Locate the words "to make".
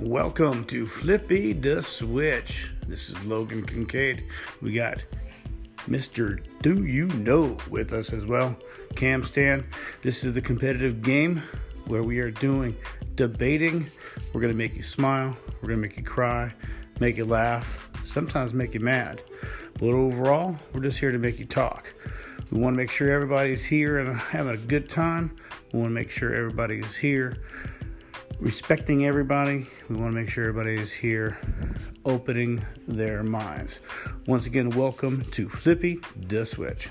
14.52-14.76, 15.82-15.96, 21.10-21.40, 22.74-22.92, 25.90-26.10, 30.12-30.28